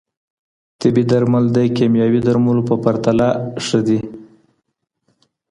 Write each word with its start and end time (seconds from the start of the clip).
طبي 0.81 1.03
درمل 1.11 1.45
د 1.55 1.57
کیمیاوي 1.77 2.19
درملو 2.27 2.67
په 2.69 2.75
پرتله 2.83 3.29
ښه 3.65 3.79
دي. 3.87 3.99